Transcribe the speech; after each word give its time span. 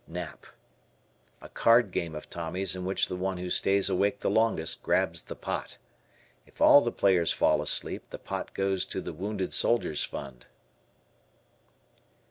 N 0.07 0.13
Nap. 0.15 0.47
A 1.43 1.49
card 1.49 1.91
game 1.91 2.15
of 2.15 2.27
Tommy's 2.27 2.75
in 2.75 2.85
which 2.85 3.05
the 3.07 3.15
one 3.15 3.37
who 3.37 3.51
stays 3.51 3.87
awake 3.87 4.21
the 4.21 4.31
longest 4.31 4.81
grabs 4.81 5.21
the 5.21 5.35
pot. 5.35 5.77
If 6.47 6.59
all 6.59 6.81
the 6.81 6.91
players 6.91 7.31
fall 7.31 7.61
asleep, 7.61 8.09
the 8.09 8.17
pot 8.17 8.55
goes 8.55 8.83
to 8.85 8.99
the 8.99 9.13
"Wounded 9.13 9.53
Soldiers' 9.53 10.03
Fund." 10.03 10.47